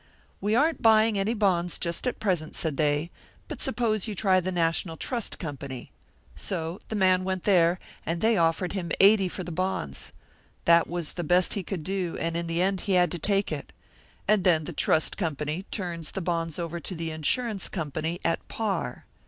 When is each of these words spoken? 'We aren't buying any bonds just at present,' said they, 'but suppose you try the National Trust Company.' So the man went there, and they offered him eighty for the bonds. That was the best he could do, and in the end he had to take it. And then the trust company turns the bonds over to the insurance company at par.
'We 0.41 0.55
aren't 0.55 0.81
buying 0.81 1.19
any 1.19 1.35
bonds 1.35 1.77
just 1.77 2.07
at 2.07 2.17
present,' 2.19 2.55
said 2.55 2.75
they, 2.77 3.11
'but 3.47 3.61
suppose 3.61 4.07
you 4.07 4.15
try 4.15 4.39
the 4.39 4.51
National 4.51 4.97
Trust 4.97 5.37
Company.' 5.37 5.91
So 6.35 6.79
the 6.87 6.95
man 6.95 7.23
went 7.23 7.43
there, 7.43 7.77
and 8.03 8.19
they 8.19 8.35
offered 8.35 8.73
him 8.73 8.91
eighty 8.99 9.27
for 9.27 9.43
the 9.43 9.51
bonds. 9.51 10.11
That 10.65 10.87
was 10.87 11.11
the 11.13 11.23
best 11.23 11.53
he 11.53 11.61
could 11.61 11.83
do, 11.83 12.17
and 12.19 12.35
in 12.35 12.47
the 12.47 12.63
end 12.63 12.81
he 12.89 12.93
had 12.93 13.11
to 13.11 13.19
take 13.19 13.51
it. 13.51 13.71
And 14.27 14.43
then 14.43 14.63
the 14.63 14.73
trust 14.73 15.17
company 15.17 15.65
turns 15.69 16.09
the 16.13 16.19
bonds 16.21 16.57
over 16.57 16.79
to 16.79 16.95
the 16.95 17.11
insurance 17.11 17.69
company 17.69 18.19
at 18.25 18.47
par. 18.47 19.05